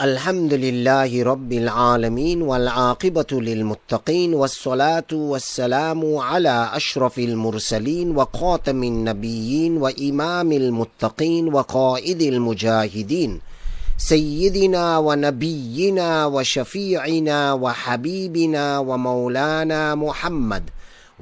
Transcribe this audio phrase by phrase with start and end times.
[0.00, 11.54] الحمد لله رب العالمين والعاقبة للمتقين والصلاة والسلام على أشرف المرسلين وخاتم النبيين وإمام المتقين
[11.54, 13.40] وقائد المجاهدين.
[13.96, 20.62] سيدنا ونبينا وشفيعنا وحبيبنا ومولانا محمد.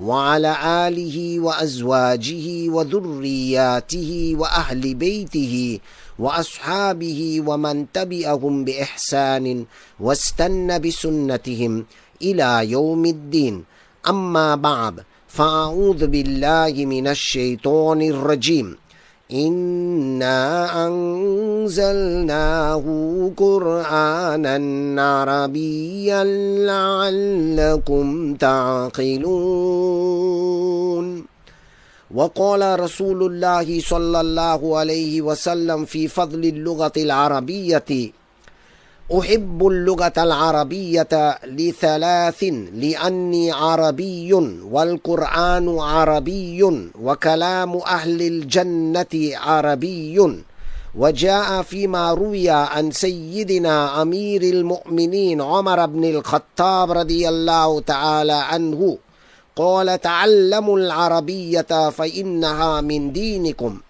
[0.01, 0.57] وعلى
[0.89, 5.79] آله وأزواجه وذرياته وأهل بيته
[6.19, 9.65] وأصحابه ومن تبعهم بإحسان
[10.01, 11.87] واستنى بسنتهم
[12.23, 13.65] إلى يوم الدين.
[14.09, 18.77] أما بعد فأعوذ بالله من الشيطان الرجيم.
[19.33, 22.85] انا انزلناه
[23.37, 26.25] قرانا عربيا
[26.67, 29.25] لعلكم تعقلون
[32.15, 37.85] وقال رسول الله صلى الله عليه وسلم في فضل اللغة العربية
[39.19, 44.35] أحب اللغة العربية لثلاث لأني عربي
[44.71, 50.43] والقرآن عربي وكلام أهل الجنة عربي.
[50.95, 58.99] وجاء فيما روي عن سيدنا أمير المؤمنين عمر بن الخطاب رضي الله تعالى عنه
[59.57, 63.81] قال تعلموا العربية فإنها من دينكم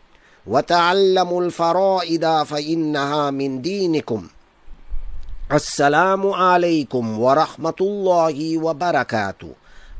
[0.47, 4.29] وتعلموا الفرائد فإنها من دينكم.
[5.55, 9.51] السلام عليكم ورحمة الله وبركاته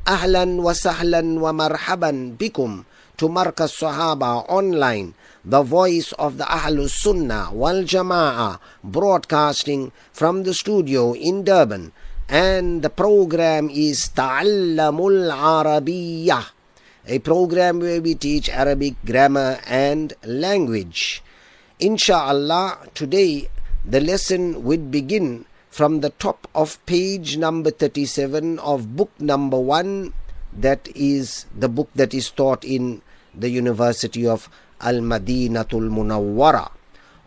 [0.07, 2.83] أهلا وسهلا ومرحبا بكم
[3.17, 5.13] to Marcus Sahaba online,
[5.45, 11.93] the voice of the Ahlus Sunnah wal Jama'ah, broadcasting from the studio in Durban.
[12.27, 16.51] and the program is Ta'allamul Arabiyyah,
[17.07, 21.21] a program where we teach Arabic grammar and language.
[21.79, 23.47] Insha'Allah, today
[23.84, 30.12] the lesson would begin from the top of page number 37 of book number 1
[30.52, 33.02] that is the book that is taught in
[33.34, 34.48] the University of
[34.80, 36.72] Al-Madinatul Munawwara.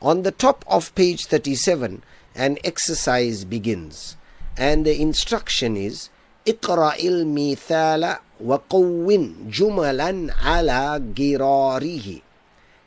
[0.01, 2.03] On the top of page 37
[2.35, 4.17] an exercise begins
[4.57, 6.09] and the instruction is
[6.45, 12.22] اقرأ المثال وقوّن جملا على جراره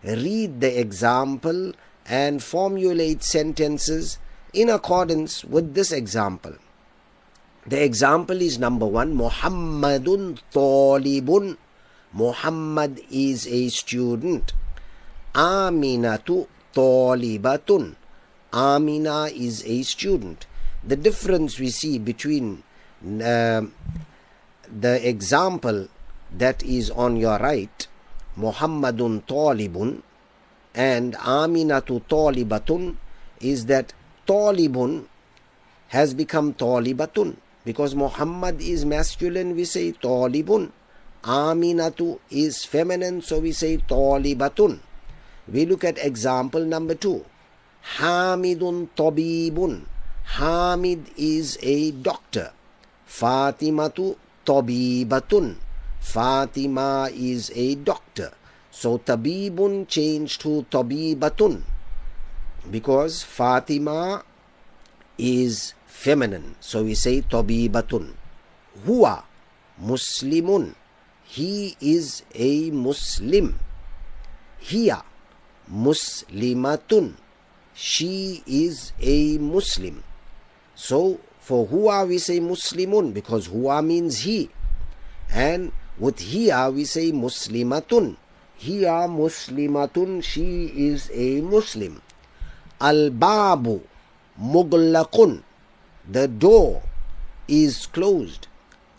[0.05, 1.73] read the example
[2.12, 4.20] and formulate sentences
[4.54, 6.54] in accordance with this example.
[7.66, 11.56] The example is number one Muhammadun talibun.
[12.12, 14.52] Muhammad is a student.
[15.34, 17.96] Aminatu talibatun.
[18.52, 20.46] Amina is a student.
[20.84, 22.64] The difference we see between
[23.06, 23.62] uh,
[24.68, 25.88] the example
[26.30, 27.88] that is on your right,
[28.38, 30.02] Muhammadun Talibun,
[30.74, 32.96] and Aminatu Talibatun,
[33.40, 33.94] is that
[34.28, 35.06] Talibun
[35.90, 37.38] has become Talibatun.
[37.64, 40.72] Because Muhammad is masculine, we say Talibun.
[41.24, 44.80] Aminatu is feminine, so we say Talibatun.
[45.48, 47.26] We look at example number two.
[47.98, 49.86] Hamidun Tabibun.
[50.24, 52.52] Hamid is a doctor.
[53.08, 54.16] Fatimatu
[54.46, 55.58] tabibatun.
[56.00, 58.32] Fatima is a doctor.
[58.72, 61.62] So tabibun changed to tabibatun
[62.72, 64.24] because Fatima
[65.18, 66.56] is feminine.
[66.60, 68.16] So we say tabibatun.
[68.88, 69.24] Huwa
[69.84, 70.76] muslimun.
[71.24, 73.60] He is a Muslim.
[74.60, 75.04] Hiya
[75.72, 77.14] muslimatun.
[77.74, 80.04] She is a Muslim.
[80.76, 84.50] So for huwa we say Muslimun because huwa means he.
[85.32, 88.18] And with hiya we say Muslimatun.
[88.62, 91.98] Hiya Muslimatun, she is a Muslim.
[92.80, 93.82] Al-babu
[94.38, 95.42] muglaqun.
[96.06, 96.86] The door
[97.48, 98.46] is closed.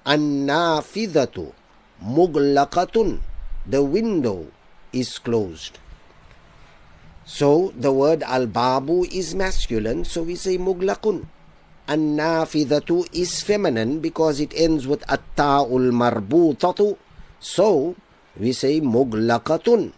[0.04, 1.54] An-nafidatu
[2.02, 3.22] muglaqatun.
[3.62, 4.50] The window
[4.92, 5.78] is closed.
[7.24, 11.26] So the word al-babu is masculine, so we say muglaqun.
[11.86, 16.98] An-nafidatu is feminine because it ends with at-ta'ul marbutatu.
[17.38, 17.94] So
[18.38, 19.92] we say muglaqatun.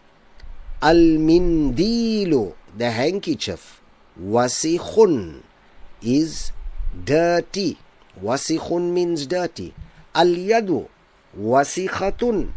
[0.82, 3.80] Al-mindilu, the handkerchief.
[4.20, 5.42] Wasikhun
[6.02, 6.52] is
[7.04, 7.78] dirty.
[8.22, 9.74] Wasikhun means dirty.
[10.14, 10.88] Al-yadu
[11.38, 12.52] wasikhatun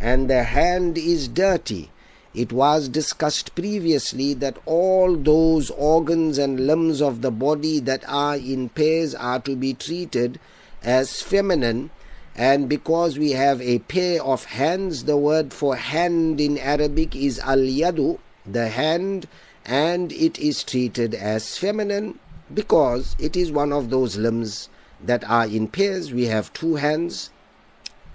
[0.00, 1.90] and the hand is dirty.
[2.34, 8.36] It was discussed previously that all those organs and limbs of the body that are
[8.36, 10.40] in pairs are to be treated
[10.82, 11.90] as feminine
[12.34, 17.38] and because we have a pair of hands the word for hand in Arabic is
[17.40, 19.26] al yadu the hand
[19.64, 22.18] and it is treated as feminine
[22.52, 24.68] because it is one of those limbs
[25.02, 26.12] that are in pairs.
[26.12, 27.30] We have two hands,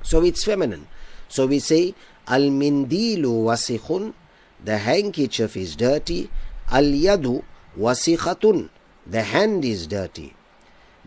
[0.03, 0.87] so it's feminine.
[1.27, 1.95] So we say
[2.27, 4.13] al mindilu wasikhun,
[4.63, 6.29] the handkerchief is dirty.
[6.71, 7.43] Al yadu
[7.77, 8.69] wasikhatun,
[9.05, 10.33] the hand is dirty.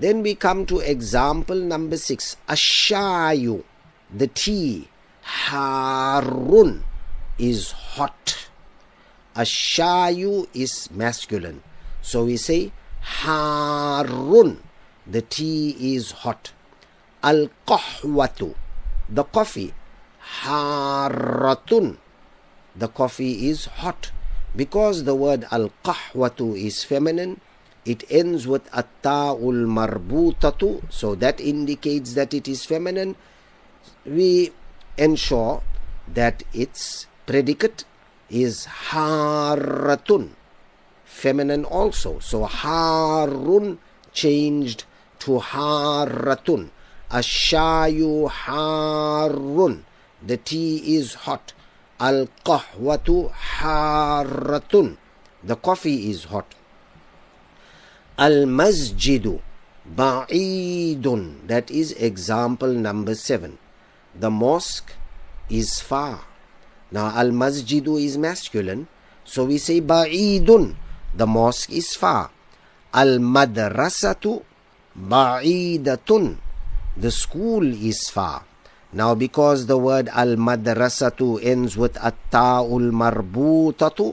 [0.00, 2.38] Then we come to example number six.
[2.48, 3.62] Ashayu,
[4.10, 4.88] the tea.
[5.20, 6.84] Harun
[7.38, 8.48] is hot.
[9.36, 11.62] Ashayu is masculine.
[12.00, 14.62] So we say Harun,
[15.06, 16.52] the tea is hot.
[17.22, 18.54] Al qahwatu,
[19.10, 19.74] the coffee.
[20.44, 21.98] Haratun,
[22.74, 24.12] the coffee is hot.
[24.56, 27.42] Because the word al qahwatu is feminine,
[27.84, 33.16] it ends with atta'ul marbutatu, so that indicates that it is feminine.
[34.04, 34.52] We
[34.96, 35.62] ensure
[36.12, 37.84] that its predicate
[38.28, 40.30] is haratun,
[41.04, 42.18] feminine also.
[42.18, 43.78] So harun
[44.12, 44.84] changed
[45.20, 46.70] to haratun.
[47.10, 49.84] Ashayu harun.
[50.22, 51.52] The tea is hot.
[51.98, 54.96] Al qahwatu haratun.
[55.42, 56.54] The coffee is hot.
[58.20, 59.40] Al masjidu
[59.88, 61.48] ba'idun.
[61.48, 63.56] That is example number seven.
[64.12, 64.92] The mosque
[65.48, 66.28] is far.
[66.92, 68.92] Now al masjidu is masculine,
[69.24, 70.76] so we say ba'idun.
[71.16, 72.28] The mosque is far.
[72.92, 74.44] Al madrasatu
[74.92, 76.36] ba'idatun.
[77.00, 78.44] The school is far.
[78.92, 84.12] Now because the word al madrasatu ends with at-ta'ul marbutatu,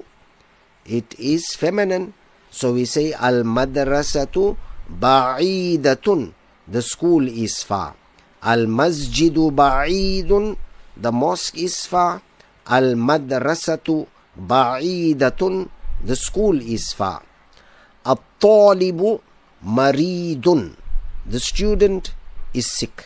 [0.86, 2.14] it is feminine.
[2.58, 4.58] So we say al madrasatu
[4.90, 6.34] ba'idatun.
[6.66, 7.94] The school is far.
[8.42, 10.58] Al masjidu ba'idun.
[10.98, 12.18] The mosque is far.
[12.66, 15.70] Al madrasatu ba'idatun.
[16.02, 17.22] The school is far.
[18.04, 19.22] At talibu
[19.62, 20.74] maridun.
[21.30, 22.10] The student
[22.56, 23.06] is sick.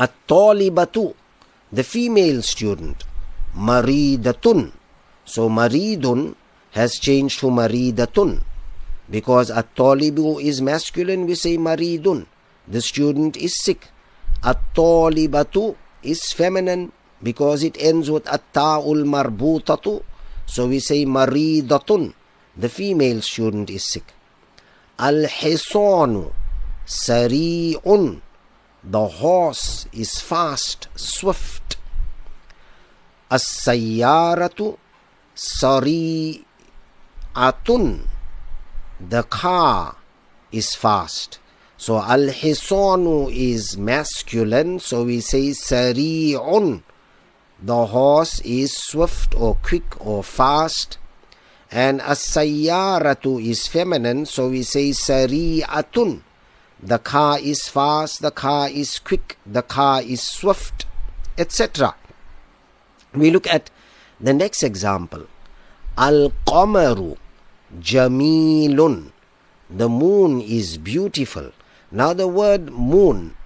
[0.00, 1.12] Talibatu.
[1.70, 3.04] The female student.
[3.52, 4.72] Maridatun.
[5.28, 6.40] So maridun
[6.72, 8.42] has changed to maridatun.
[9.08, 12.26] Because at talibu is masculine, we say maridun.
[12.66, 13.88] The student is sick.
[14.42, 16.92] At talibatu is feminine
[17.22, 20.02] because it ends with at-ta'ul marbutatu.
[20.46, 22.14] So we say maridatun.
[22.56, 24.12] The female student is sick.
[24.98, 26.32] Al-hisanu
[26.86, 28.20] sari'un.
[28.84, 31.76] The horse is fast, swift.
[33.30, 34.76] As-sayyaratu
[37.34, 38.06] sari'atun.
[39.00, 39.96] The car
[40.50, 41.38] is fast.
[41.76, 46.82] So al-hisanu is masculine, so we say sari'un.
[47.60, 50.98] The horse is swift or quick or fast.
[51.70, 56.22] And as-sayyaratu is feminine, so we say sari'atun.
[56.82, 60.86] The car is fast, the car is quick, the car is swift,
[61.38, 61.94] etc.
[63.14, 63.70] We look at
[64.20, 65.26] the next example.
[65.96, 67.18] Al-qamaru
[67.80, 69.12] jamilun.
[69.70, 71.52] The moon is beautiful.
[71.90, 73.36] Now the word moon,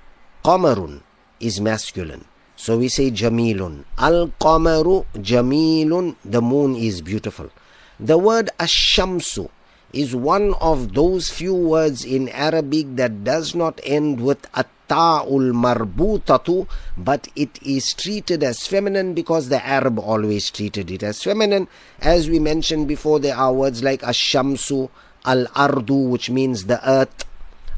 [0.45, 1.03] qamarun,
[1.41, 2.25] is masculine.
[2.57, 3.85] So we say jamilun.
[3.99, 6.17] Al-qamaru jamilun.
[6.25, 7.51] The moon is beautiful.
[8.01, 9.51] The word ashamsu
[9.93, 14.47] is one of those few words in Arabic that does not end with
[14.89, 16.67] atta'ul marbutatu,
[16.97, 21.69] but it is treated as feminine because the Arab always treated it as feminine.
[22.01, 24.89] As we mentioned before, there are words like ashamsu,
[25.25, 27.25] al ardu, which means the earth,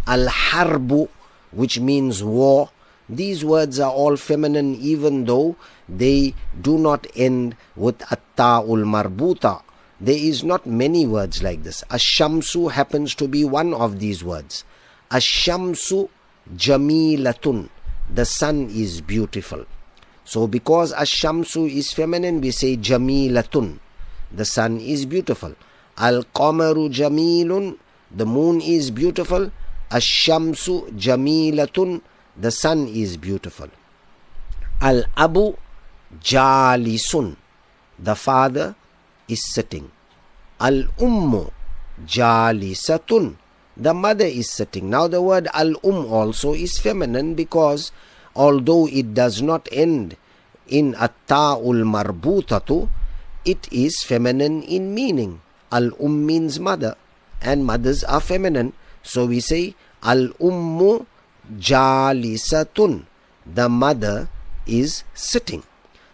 [0.06, 1.08] al harbu,
[1.52, 2.70] which means war.
[3.08, 5.56] These words are all feminine, even though
[5.88, 9.62] they do not end with atta'ul marbuta
[10.00, 11.82] there is not many words like this.
[11.90, 14.62] Ashamsu happens to be one of these words.
[15.10, 16.08] Ashamsu
[16.56, 17.68] jamilatun.
[18.14, 19.66] The sun is beautiful.
[20.24, 23.78] So because Ashamsu is feminine, we say jamilatun.
[24.32, 25.54] The sun is beautiful.
[25.96, 27.78] Al qamaru jamilun.
[28.14, 29.50] The moon is beautiful.
[29.90, 32.02] Ashamsu jamilatun.
[32.36, 33.68] The sun is beautiful.
[34.80, 35.54] Al abu
[36.22, 37.36] jalisun.
[37.98, 38.74] The father
[39.28, 39.90] is sitting.
[40.60, 41.50] Al ummu
[42.06, 43.36] jalisatun.
[43.78, 44.90] The mother is sitting.
[44.90, 47.92] Now the word al um also is feminine because
[48.34, 50.16] although it does not end
[50.66, 52.90] in atta'ul marbutatu,
[53.46, 55.40] it is feminine in meaning.
[55.70, 56.96] Al um means mother
[57.40, 58.72] and mothers are feminine.
[59.06, 61.06] So we say al ummu
[61.54, 63.06] jalisatun.
[63.46, 64.28] The mother
[64.66, 65.62] is sitting.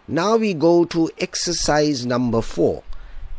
[0.07, 2.83] Now we go to exercise number four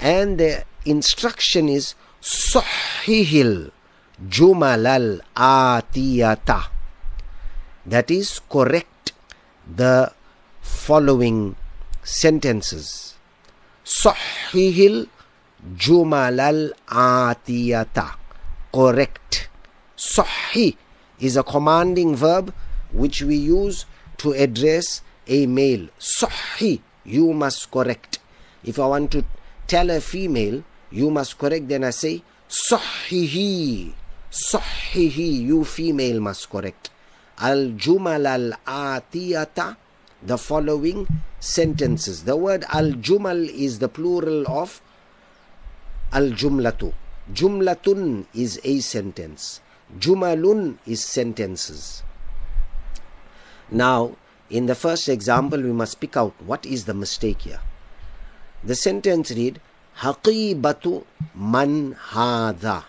[0.00, 3.70] and the instruction is Sahihil
[4.16, 6.64] Jumal Atiyata.
[7.84, 9.12] That is correct
[9.68, 10.12] the
[10.60, 11.54] following
[12.02, 13.14] sentences.
[13.84, 15.08] Sahihil
[15.76, 18.16] Jumal Atiyata.
[18.72, 19.48] Correct.
[19.96, 20.76] Sahih
[21.20, 22.54] is a commanding verb
[22.92, 23.84] which we use
[24.16, 25.88] to address a male.
[25.98, 28.18] Sahih, you must correct.
[28.64, 29.24] If I want to
[29.66, 34.05] tell a female, you must correct, then I say Sahihi.
[34.36, 36.90] Sahihi, you female must correct.
[37.38, 39.76] Al Jumal al Atiyata,
[40.22, 41.06] the following
[41.40, 42.24] sentences.
[42.24, 44.82] The word Al Jumal is the plural of
[46.12, 46.92] Al Jumlatu.
[47.32, 49.62] Jumlatun is a sentence.
[49.98, 52.02] Jumalun is sentences.
[53.70, 54.16] Now,
[54.50, 57.60] in the first example, we must pick out what is the mistake here.
[58.62, 59.62] The sentence read,
[60.00, 62.84] Haqibatu man hadha,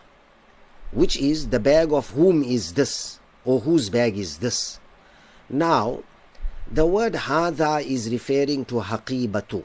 [0.92, 4.80] which is the bag of whom is this, or whose bag is this.
[5.50, 6.04] Now,
[6.70, 9.64] the word hadha is referring to haqibatu,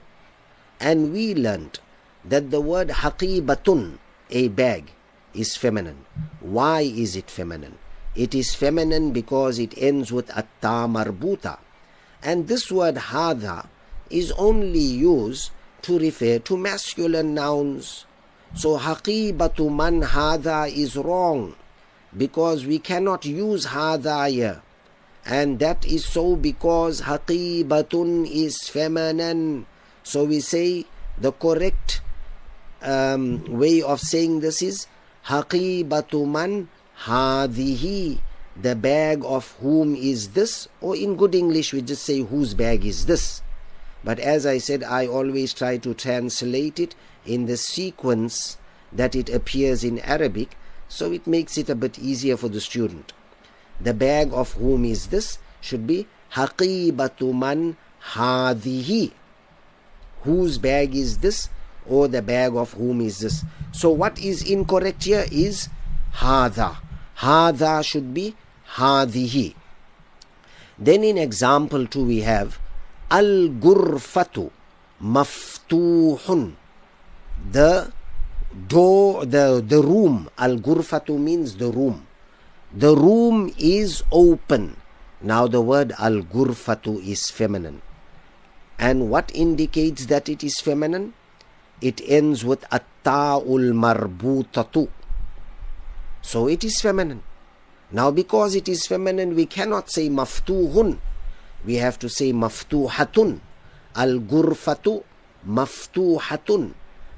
[0.81, 1.81] and we learnt
[2.25, 3.99] that the word haqibatun,
[4.31, 4.93] a bag,
[5.35, 6.05] is feminine.
[6.41, 7.79] Why is it feminine?
[8.15, 11.59] It is feminine because it ends with atta marbuta.
[12.23, 13.67] And this word hadha
[14.11, 15.51] is only used
[15.83, 18.05] to refer to masculine nouns.
[18.55, 21.55] So haqibatu man hadha is wrong
[22.17, 24.63] because we cannot use hadha here.
[25.25, 29.67] And that is so because haqibatun is feminine.
[30.03, 30.85] So we say
[31.19, 32.03] the correct
[32.83, 34.87] um, way of saying this is
[35.27, 36.69] haqibatu man
[37.07, 38.19] hadihi
[38.61, 42.85] the bag of whom is this or in good english we just say whose bag
[42.85, 43.41] is this
[44.05, 46.95] but as i said i always try to translate it
[47.25, 48.59] in the sequence
[48.93, 50.57] that it appears in arabic
[50.93, 53.15] so it makes it a bit easier for the student.
[53.81, 57.79] The bag of whom is this should be haqibatu man
[58.13, 59.13] hadihi.
[60.25, 61.49] Whose bag is this
[61.89, 63.43] or the bag of whom is this?
[63.73, 65.71] So what is incorrect here is
[66.17, 66.77] hadha.
[67.21, 68.37] Hadha should be
[68.77, 69.55] hadihi.
[70.79, 72.59] Then in example 2 we have
[73.13, 74.49] al gurfatu
[75.15, 76.57] maftuhun
[77.57, 77.93] the
[78.73, 82.07] door the the room al gurfatu means the room
[82.73, 84.77] the room is open
[85.21, 87.81] now the word al gurfatu is feminine
[88.79, 91.13] and what indicates that it is feminine
[91.83, 94.89] it ends with at-ta'ul marbutatu.
[96.23, 97.23] So it is feminine.
[97.91, 100.99] Now because it is feminine, we cannot say maftuhun
[101.65, 103.41] we have to say maftuhatun.
[103.95, 105.05] Al gurfatu
[105.47, 106.75] maftuhatun.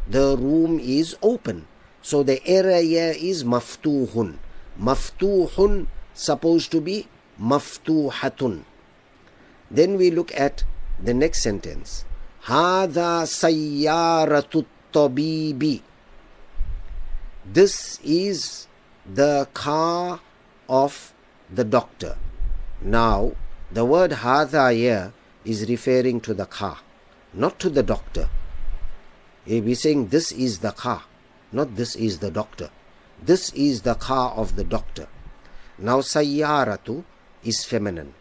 [0.09, 1.67] The room is open.
[2.03, 4.37] So the error here is maftuhun.
[4.81, 7.09] Maftuhun supposed to be
[7.41, 8.65] maftuhatun.
[9.71, 10.65] Then we look at
[11.03, 12.05] the next sentence.
[12.45, 15.83] Hada sayyaratu tabibi.
[17.45, 18.69] This is
[19.09, 20.21] the car
[20.69, 21.15] of
[21.53, 22.17] the doctor.
[22.81, 23.33] Now,
[23.75, 25.13] the word hadha here
[25.45, 26.79] is referring to the car,
[27.33, 28.29] not to the doctor.
[29.45, 31.03] He'll be saying this is the car,
[31.51, 32.71] not this is the doctor.
[33.21, 35.09] This is the car of the doctor.
[35.77, 37.03] Now sayyaratu
[37.43, 38.15] is feminine.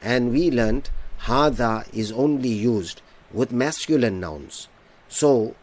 [0.00, 0.90] And we learned
[1.22, 3.02] hadha is only used
[3.32, 4.68] with masculine nouns.
[5.08, 5.56] So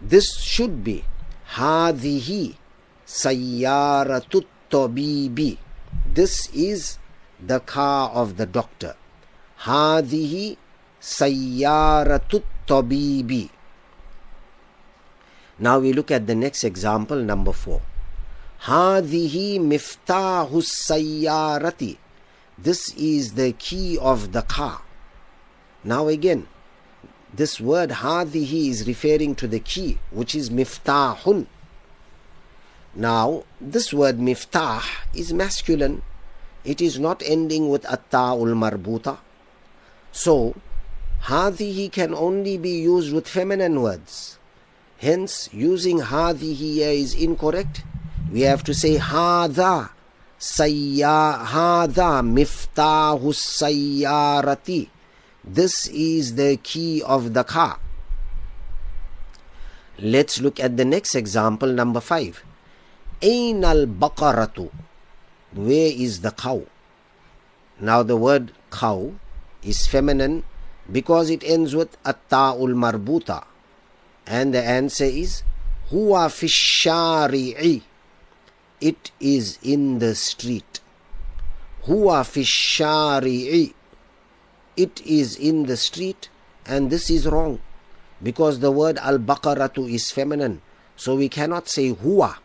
[0.00, 1.04] this should be
[1.54, 2.54] hadhihi
[3.04, 5.58] sayyaratu tabibi.
[6.06, 6.98] This is
[7.46, 8.96] the car of the doctor.
[9.60, 10.56] Hadihi
[11.00, 13.50] Sayyaratut Tabibi.
[15.58, 17.82] Now we look at the next example, number four.
[18.62, 21.98] Hadihi miftah Sayyarati.
[22.56, 24.82] This is the key of the car.
[25.82, 26.48] Now again,
[27.32, 31.46] this word hadihi is referring to the key, which is miftahun.
[32.94, 34.82] Now, this word miftah
[35.12, 36.02] is masculine
[36.64, 39.18] it is not ending with atta'ul marbuta.
[40.12, 40.54] So,
[41.24, 44.38] hadihi can only be used with feminine words.
[44.98, 47.82] Hence, using here is incorrect.
[48.32, 49.90] We have to say hadha
[50.40, 54.88] sayya hadha miftahu sayyarati.
[55.44, 57.78] This is the key of the car.
[59.98, 62.42] Let's look at the next example, number five.
[63.20, 64.70] Ain al baqaratu.
[65.54, 66.64] Where is the cow?
[67.80, 69.14] Now the word cow
[69.62, 70.44] is feminine
[70.90, 73.44] because it ends with atta'ul marbuta.
[74.26, 75.42] And the answer is
[75.90, 77.82] Huwa fi shari'i.
[78.80, 80.80] It is in the street.
[81.86, 83.74] Huwa fi shari'i.
[84.76, 86.28] It is in the street.
[86.66, 87.60] And this is wrong.
[88.22, 90.62] Because the word al-baqaratu is feminine.
[90.96, 92.36] So we cannot say huwa.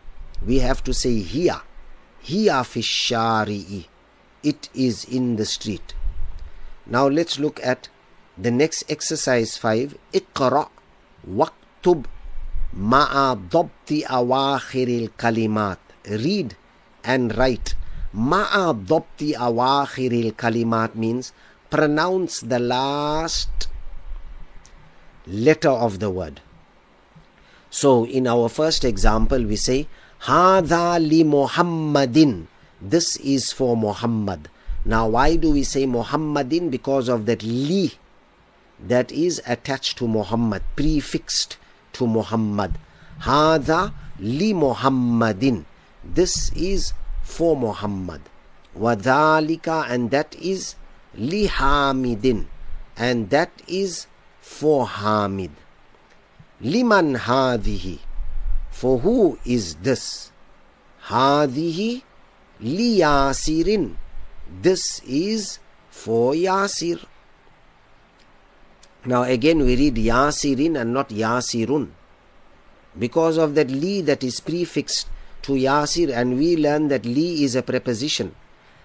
[0.44, 1.62] We have to say hiya.
[2.22, 3.86] Hiya fi shari'i.
[4.42, 5.94] It is in the street.
[6.86, 7.88] Now let's look at
[8.36, 9.96] the next exercise 5.
[10.12, 10.68] Iqra
[11.28, 12.06] waktub
[12.72, 15.78] ma'a dabti awakhiril kalimat.
[16.08, 16.56] Read
[17.04, 17.74] and write.
[18.14, 21.32] Ma'a dabti awakhiril kalimat means
[21.70, 23.68] pronounce the last
[25.26, 26.40] letter of the word.
[27.70, 29.86] So in our first example we say
[30.24, 32.46] Hadha li Muhammadin.
[32.80, 34.48] This is for Muhammad.
[34.84, 36.68] Now why do we say Muhammadin?
[36.70, 37.92] Because of that li
[38.78, 41.56] that is attached to Muhammad, prefixed
[41.94, 42.76] to Muhammad.
[43.22, 45.64] Hadha li Muhammadin.
[46.04, 48.20] This is for Muhammad.
[48.76, 50.76] Wadhalika and that is
[51.14, 52.46] li Hamidin.
[52.96, 54.06] And that is
[54.40, 55.50] for Hamid.
[56.60, 57.98] Liman hadhihi.
[58.80, 60.32] For who is this?
[61.12, 62.00] Hadhihi
[62.60, 63.96] li Yasirin.
[64.48, 65.58] This is
[65.90, 67.04] for Yasir.
[69.04, 71.90] Now again we read Yasirin and not Yasirun.
[72.98, 75.08] Because of that li that is prefixed
[75.42, 78.34] to Yasir and we learn that li is a preposition.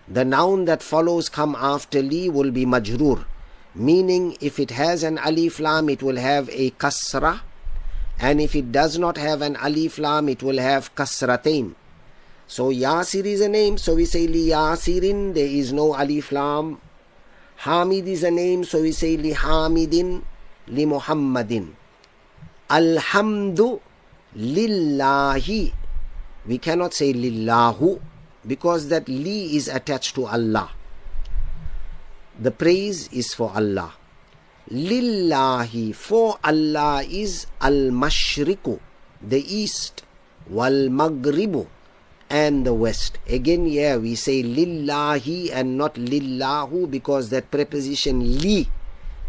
[0.10, 3.24] The noun that follows come after li will be majrur.
[3.74, 7.40] Meaning if it has an alif lam it will have a kasra
[8.20, 11.76] and if it does not have an alif lam it will have kasratain.
[12.48, 16.80] So Yasir is a name so we say li Yasirin there is no alif lam
[17.58, 20.24] Hamid is a name, so we say li Hamidin,
[20.68, 21.74] li Muhammadin.
[22.70, 23.80] Alhamdu
[24.36, 25.74] lillahi.
[26.46, 28.02] We cannot say lillahu
[28.46, 30.70] because that li is attached to Allah.
[32.40, 33.94] The praise is for Allah.
[34.72, 38.80] Lillahi, for Allah is al mashriku,
[39.22, 40.04] the east,
[40.50, 41.68] wal maghribu,
[42.30, 43.20] and the west.
[43.30, 48.68] Again, here we say lillahi and not lillahu because that preposition li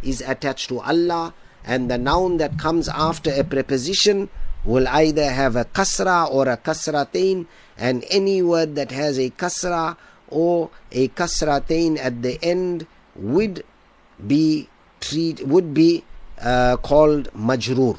[0.03, 4.31] is attached to Allah and the noun that comes after a preposition
[4.65, 7.47] will either have a kasra or a kasratain
[7.77, 9.97] and any word that has a kasra
[10.29, 13.65] or a kasratain at the end would
[14.27, 14.69] be
[15.01, 16.05] treat would be
[16.41, 17.99] uh, called majrur.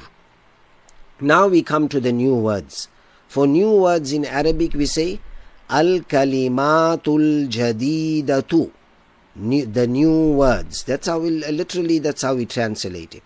[1.20, 2.88] Now we come to the new words.
[3.28, 5.20] For new words in Arabic, we say
[5.70, 8.72] Al Kalimatul Jadidatu.
[9.36, 10.84] The new words.
[10.84, 13.24] That's how we literally that's how we translate it.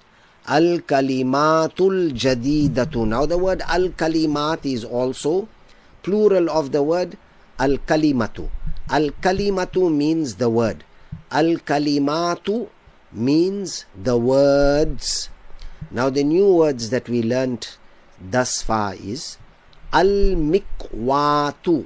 [0.47, 3.07] Al Kalimatul Jadidatu.
[3.07, 5.47] Now the word Al Kalimat is also
[6.03, 7.17] plural of the word
[7.60, 8.49] Al Kalimatu.
[8.89, 10.84] Al Kalimatu means the word.
[11.31, 12.69] Al Kalimatu
[13.12, 15.30] means the words.
[15.91, 17.78] Now the new words that we learnt
[18.19, 19.38] thus far is
[19.91, 21.86] Al-mikwatu,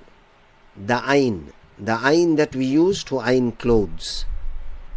[0.77, 4.25] the ain, the ain that we use to iron clothes.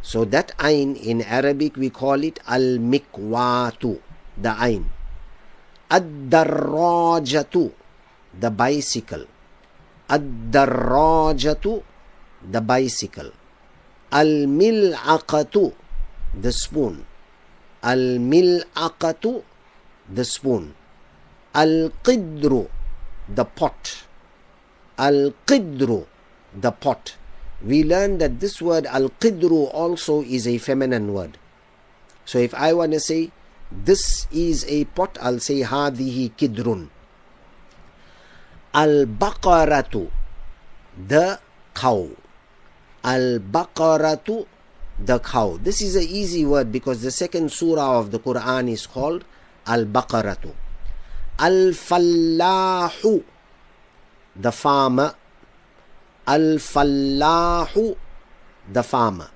[0.03, 4.01] So that ain in Arabic we call it al-mikwatu,
[4.37, 4.91] the ain.
[5.91, 7.73] Ad-darrajatu,
[8.39, 9.25] the bicycle.
[10.11, 11.83] Ad-darrajatu,
[12.45, 13.33] the bicycle.
[14.13, 15.73] Al-mil'aqatu,
[16.41, 17.05] the spoon.
[17.83, 19.43] Al-mil'aqatu,
[20.09, 20.75] the spoon.
[21.55, 22.69] Al-qidru,
[23.29, 24.05] the pot.
[24.99, 26.07] Al Qidru,
[26.53, 27.15] the pot.
[27.63, 31.39] We learn that this word Al Qidru also is a feminine word.
[32.25, 33.31] So if I want to say
[33.71, 36.89] this is a pot, I'll say Hadihi Kidrun.
[38.75, 40.11] Al Baqaratu,
[41.07, 41.39] the
[41.75, 42.11] cow.
[43.05, 44.47] Al Baqaratu,
[44.99, 45.59] the cow.
[45.63, 49.25] This is an easy word because the second surah of the Quran is called
[49.67, 50.53] Al Baqaratu.
[51.39, 53.23] Al-Fallahu,
[54.35, 55.15] the farmer.
[56.27, 57.97] Al-Fallahu,
[58.73, 59.31] the farmer.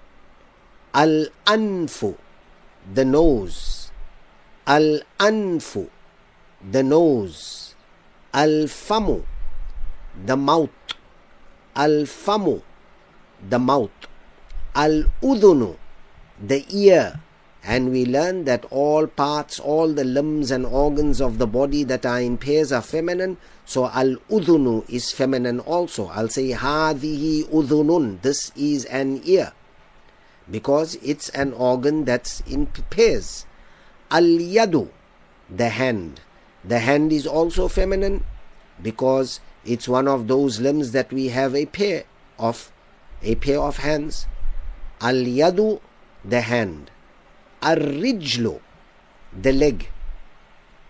[0.94, 2.16] Al-Anfu,
[2.92, 3.92] the nose.
[4.66, 5.88] Al-Anfu,
[6.70, 7.75] the nose.
[8.35, 9.25] Al-Famu,
[10.27, 10.70] the mouth.
[11.77, 12.62] Al-Famu,
[13.48, 13.90] the mouth.
[14.74, 15.76] Al-Udhunu,
[16.40, 17.20] the ear
[17.64, 22.04] and we learn that all parts, all the limbs and organs of the body that
[22.04, 23.37] are in pairs are feminine.
[23.64, 26.08] So al udhunu is feminine also.
[26.08, 28.20] I'll say hadihi udhunun.
[28.22, 29.52] This is an ear
[30.50, 33.46] because it's an organ that's in pairs.
[34.11, 34.90] Al yadu,
[35.48, 36.20] the hand.
[36.64, 38.24] The hand is also feminine
[38.82, 42.04] because it's one of those limbs that we have a pair
[42.40, 42.72] of
[43.22, 44.26] a pair of hands.
[45.02, 45.80] Al yadu,
[46.24, 46.90] the hand.
[47.60, 48.60] Ar rijlu,
[49.40, 49.88] the leg.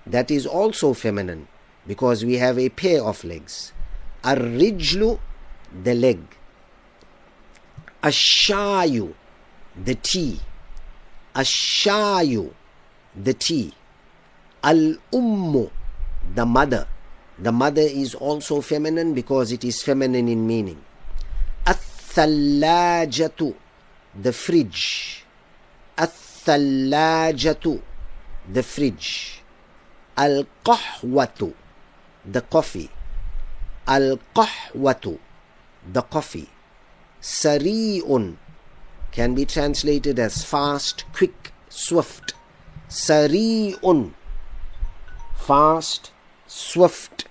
[0.07, 1.49] That is also feminine
[1.87, 3.73] because we have a pair of legs.
[4.23, 5.19] Ar rijlu,
[5.83, 6.21] the leg.
[8.03, 9.15] Ashayu,
[9.83, 10.41] the tea.
[11.35, 12.53] Ashayu,
[13.17, 13.73] the tea.
[14.63, 15.71] Al ummu,
[16.35, 16.87] the mother.
[17.39, 20.85] The mother is also feminine because it is feminine in meaning.
[21.65, 23.55] Athallajatu,
[24.15, 25.25] the fridge.
[25.97, 27.81] Athallajatu,
[28.51, 29.43] the fridge.
[30.17, 31.55] Qahwatu,
[32.25, 32.91] the coffee.
[33.87, 35.19] Qahwatu,
[35.93, 36.49] the coffee.
[37.21, 38.37] Sari'un
[39.13, 42.35] can be translated as fast, quick, swift.
[42.89, 44.13] Sari'un,
[45.37, 46.11] fast,
[46.47, 47.27] swift,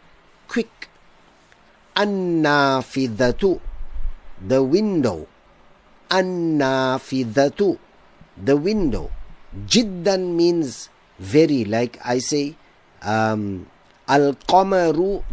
[0.47, 0.89] quick.
[1.95, 3.59] Annafidatu,
[4.47, 5.27] the window.
[6.11, 7.79] Annafidatu,
[8.37, 9.09] the window.
[9.65, 12.55] Jiddan means very, like I say,
[13.01, 13.65] Al-Qamaru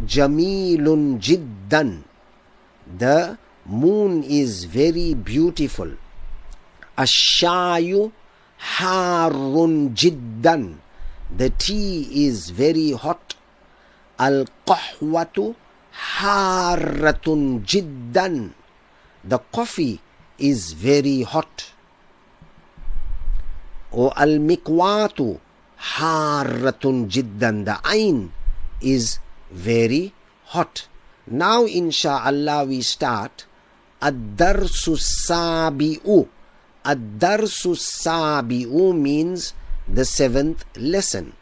[0.05, 2.03] Jamilun Jiddan.
[2.97, 5.91] The moon is very beautiful.
[6.97, 8.11] Ashayu
[8.57, 10.79] harun jiddan.
[11.35, 13.35] The tea is very hot.
[14.17, 15.55] Al qahwatu
[15.93, 18.53] haratun jiddan.
[19.23, 20.01] The coffee
[20.39, 21.73] is very hot.
[23.91, 25.39] Or al mikwatu
[25.77, 27.65] harratun jiddan.
[27.65, 27.77] The
[28.81, 29.19] is
[29.51, 30.13] very
[30.45, 30.87] hot.
[31.27, 33.45] Now, insha'Allah, we start
[34.01, 36.27] Ad-darsu sabi'u.
[36.85, 39.53] Ad-darsu sabi'u means
[39.87, 41.33] the seventh lesson.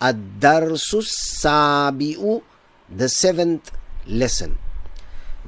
[0.00, 2.42] Ad-darsu sabi'u,
[2.88, 3.72] the seventh
[4.06, 4.58] lesson.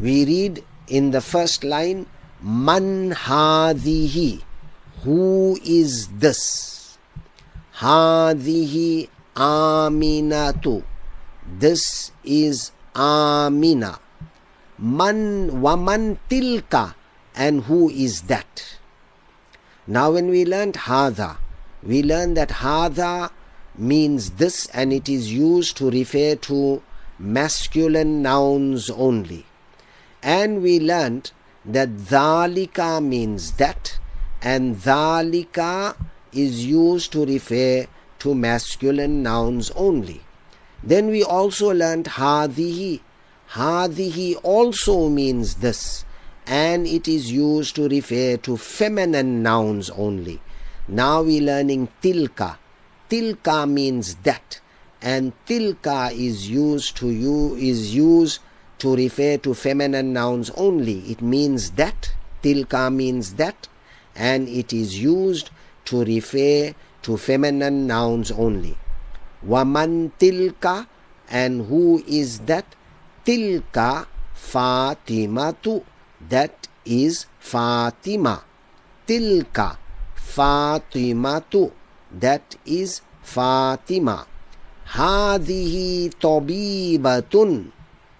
[0.00, 2.06] We read in the first line,
[2.40, 4.42] Man hadihi.
[5.02, 6.98] Who is this?
[7.76, 10.84] Hadihi aminatu.
[11.58, 13.98] This is Amina.
[14.78, 16.94] Man waman tilka
[17.34, 18.78] and who is that?
[19.86, 21.38] Now when we learned hadha,
[21.82, 23.30] we learned that hadha
[23.76, 26.82] means this and it is used to refer to
[27.18, 29.46] masculine nouns only.
[30.22, 31.32] And we learned
[31.68, 33.98] that dhalika means that
[34.42, 35.96] and dhalika
[36.32, 37.86] is used to refer
[38.18, 40.22] to masculine nouns only.
[40.82, 43.00] Then we also learned hadihi
[43.52, 46.04] Hadihi also means this,
[46.46, 50.38] and it is used to refer to feminine nouns only.
[50.86, 52.58] Now we are learning tilka.
[53.08, 54.60] Tilka means that,
[55.00, 58.40] and tilka is used to you is used
[58.78, 61.00] to refer to feminine nouns only.
[61.10, 62.12] It means that.
[62.42, 63.66] Tilka means that,
[64.14, 65.50] and it is used
[65.86, 68.76] to refer to feminine nouns only.
[69.42, 70.86] Waman tilka,
[71.28, 72.76] and who is that?
[73.24, 75.84] tilka Fatimatu.
[76.28, 78.44] That is Fatima.
[79.06, 79.76] Tilka
[80.16, 81.72] Fatimatu.
[82.10, 84.26] That is Fatima.
[84.86, 87.77] Hadihi tabibatun.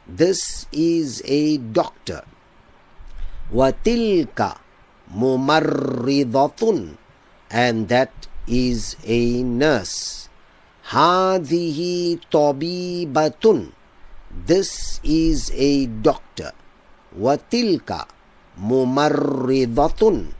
[0.09, 2.25] This is a doctor.
[3.53, 4.57] Watilka
[5.13, 6.97] mumarridatun.
[7.53, 8.13] And that
[8.49, 10.33] is a nurse.
[10.89, 13.77] Hadihi tabibatun.
[14.33, 16.57] This is a doctor.
[17.13, 18.09] Watilka
[18.57, 20.33] mumarridatun.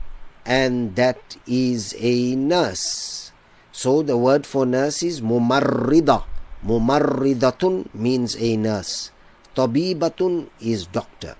[0.49, 3.29] And that is a nurse.
[3.69, 6.25] So the word for nurse is mumarrida.
[6.65, 9.13] Mumarridatun means a nurse.
[9.55, 11.35] Tabibatun is doctor.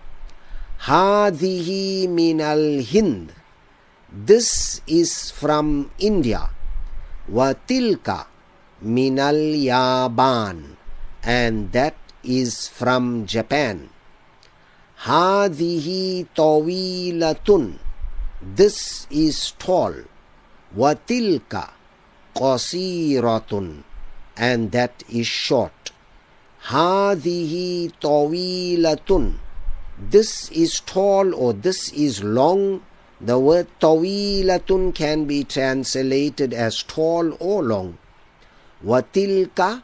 [0.82, 3.34] Hadihi min al Hind.
[4.12, 6.50] This is from India.
[7.30, 8.26] Watilka
[8.82, 10.78] min al Yaban.
[11.24, 13.90] And that is from Japan.
[15.06, 17.78] Hadihi tawilatun.
[18.42, 19.94] This is tall.
[20.76, 21.72] Watilka
[22.36, 23.84] qasiratun.
[24.36, 25.79] And that is short.
[26.70, 29.40] Hadihi tawilatun.
[29.98, 32.82] This is tall or this is long.
[33.20, 37.98] The word tawilatun can be translated as tall or long.
[38.86, 39.82] Watilka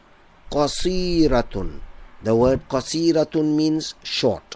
[0.48, 1.80] qasiratun.
[2.22, 4.54] The word qasiratun means short.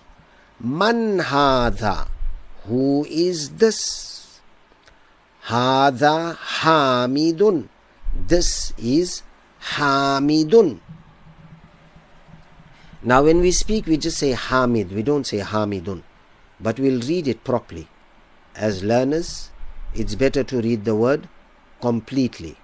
[0.61, 2.07] Man hadha?
[2.67, 4.41] Who is this?
[5.47, 7.69] Hadha hamidun.
[8.15, 9.25] This is
[9.75, 10.79] hamidun.
[13.03, 16.03] Now, when we speak, we just say Hamid, we don't say Hamidun,
[16.61, 17.89] but we'll read it properly.
[18.55, 19.51] As learners,
[19.95, 21.27] it's better to read the word
[21.81, 22.57] completely.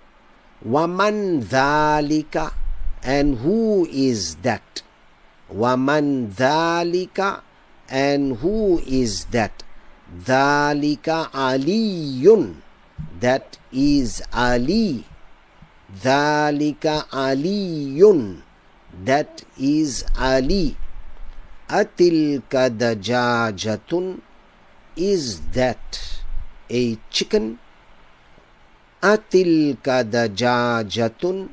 [0.62, 2.52] Waman dhalika,
[3.02, 4.82] and who is that?
[5.50, 7.40] Waman dhalika,
[7.88, 9.62] and who is that?
[10.18, 12.56] Dhalika aliyun,
[13.20, 15.04] that is Ali.
[16.02, 18.42] Dhalika aliyun,
[19.04, 20.76] that is Ali.
[21.68, 24.20] Atilka dajajatun,
[24.94, 26.22] is that
[26.70, 27.58] a chicken?
[29.02, 31.50] Atilka dajajatun,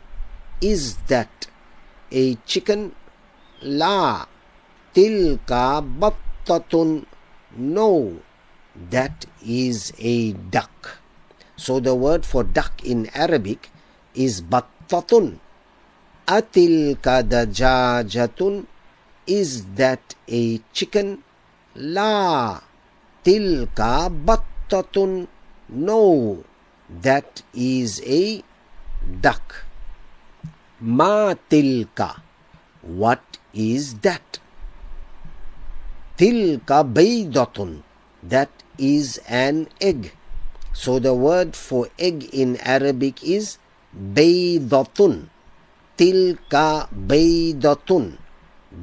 [0.62, 1.48] is that
[2.12, 2.96] a chicken?
[3.64, 4.26] La,
[4.94, 7.06] tilka battatun,
[7.58, 8.20] no,
[8.92, 11.00] that is a duck.
[11.56, 13.72] So the word for duck in Arabic
[14.14, 15.40] is battatun.
[16.26, 18.66] Atilka dajajatun,
[19.28, 21.22] is that a chicken?
[21.76, 22.62] La,
[23.26, 25.28] tilka battatun,
[25.68, 26.46] no,
[26.88, 28.42] that is a
[29.20, 29.66] duck.
[30.80, 32.22] Ma tilka,
[32.82, 34.40] what is that?
[36.18, 37.84] Tilka baydatun,
[38.24, 40.14] that is an egg.
[40.72, 43.58] So the word for egg in Arabic is
[43.94, 45.33] baydatun.
[45.97, 48.19] Tilka baydatun,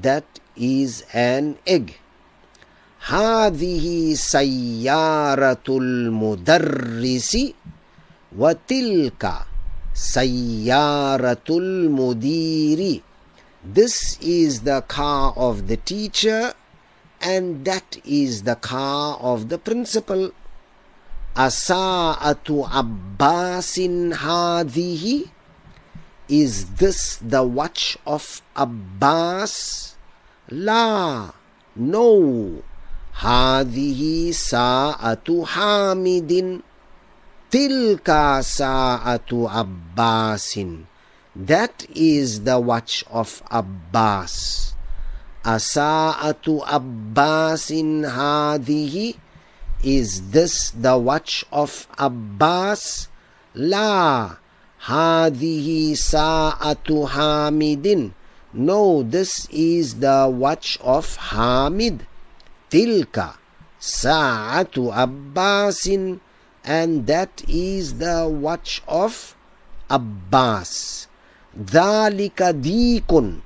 [0.01, 1.99] that is an egg.
[3.05, 7.37] هذه سيارة المدرس
[8.37, 9.33] وتلك
[9.93, 13.01] سيارة المدير
[13.65, 16.53] This is the car of the teacher
[17.21, 20.31] and that is the car of the principal.
[21.35, 25.29] Asa'atu Abbasin hadhihi
[26.29, 29.95] Is this the watch of Abbas?
[30.49, 31.31] La,
[31.75, 32.63] no.
[33.15, 36.61] هذه ساعة حامد
[37.51, 40.59] تلك ساعة عباس
[41.35, 44.73] That is the watch of Abbas.
[45.45, 49.13] أساءة عباس هذه
[49.83, 53.07] Is this the watch of Abbas?
[53.55, 54.37] لا
[54.80, 58.16] Hadihi sa'atu hamidin.
[58.54, 62.06] No, this is the watch of Hamid.
[62.70, 63.36] Tilka
[63.78, 66.20] sa'atu Abbasin.
[66.64, 69.36] And that is the watch of
[69.88, 71.06] Abbas.
[71.52, 73.42] Dhalika dikun.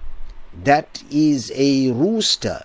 [0.54, 2.62] That is a rooster.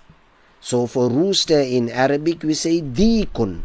[0.60, 3.62] So for rooster in Arabic we say dikun.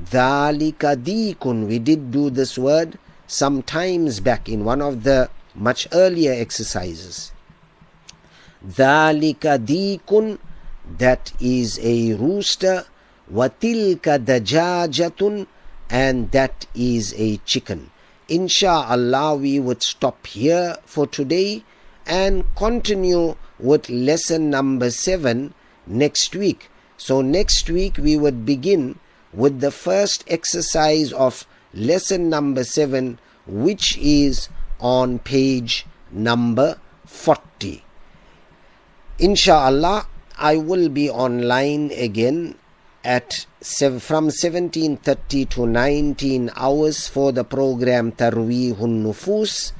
[0.00, 1.68] Dhalika dikun.
[1.68, 7.32] We did do this word some times back in one of the much earlier exercises.
[8.64, 10.38] Dhalika dikun
[10.98, 12.86] that is a rooster.
[13.32, 15.46] watilka dajajatun
[15.90, 17.90] and that is a chicken.
[18.28, 21.64] insha'Allah we would stop here for today
[22.06, 25.54] and continue with lesson number 7
[25.86, 26.70] next week.
[26.96, 28.98] So next week we would begin
[29.32, 34.48] with the first exercise of lesson number 7 which is
[34.80, 37.84] on page number 40
[39.20, 42.56] inshallah i will be online again
[43.06, 43.46] at
[44.02, 49.70] from 17:30 to 19 hours for the program Tarweehun Nufus.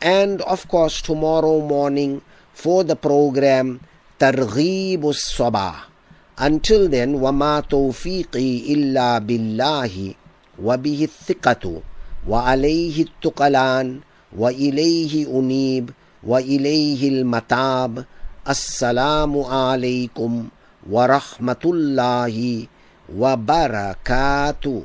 [0.00, 2.24] And of course tomorrow morning
[2.56, 3.84] for the program
[4.18, 5.84] Targhibus Sabah.
[6.40, 10.21] Until then wama tawfiqi illa billahi.
[10.58, 11.80] وبه الثقة
[12.28, 14.00] وعليه التقلان
[14.36, 15.90] وإليه أنيب
[16.26, 18.04] وإليه المتاب.
[18.48, 20.48] السلام عليكم
[20.90, 22.66] ورحمة الله
[23.16, 24.82] وبركاته.